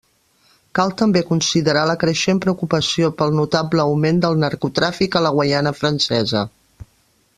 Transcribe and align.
Cal 0.77 0.93
també 1.01 1.21
considerar 1.27 1.83
la 1.89 1.95
creixent 2.03 2.39
preocupació 2.45 3.11
pel 3.19 3.35
notable 3.41 3.85
augment 3.85 4.23
del 4.25 4.41
narcotràfic 4.45 5.19
a 5.21 5.23
la 5.27 5.35
Guaiana 5.37 5.75
francesa. 5.83 6.43